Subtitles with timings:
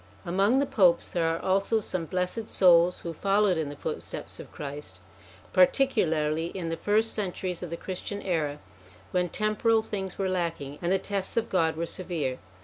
[0.25, 4.51] Among the Popes there are also some blessed souls 'who followed in the footsteps of
[4.51, 4.99] Christ,
[5.53, 8.57] particularly in the first centuries of the Christian era,
[9.11, 12.39] when temporal things were lacking and the tests of God were severe.